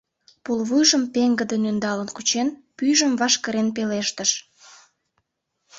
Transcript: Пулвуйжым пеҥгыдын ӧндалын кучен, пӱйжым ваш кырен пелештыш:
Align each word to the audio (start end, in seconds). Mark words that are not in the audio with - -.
Пулвуйжым 0.43 1.03
пеҥгыдын 1.13 1.63
ӧндалын 1.71 2.09
кучен, 2.15 2.47
пӱйжым 2.77 3.13
ваш 3.19 3.33
кырен 3.43 3.67
пелештыш: 3.75 4.31